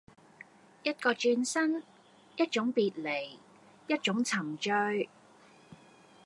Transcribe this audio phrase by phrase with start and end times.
[0.81, 1.83] 一個轉身，
[2.35, 3.37] 一種別離，
[3.87, 5.07] 一種沉醉